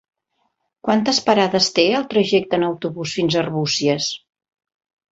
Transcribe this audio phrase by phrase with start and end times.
[0.87, 4.13] Quantes parades té el trajecte en autobús fins a Arbúcies?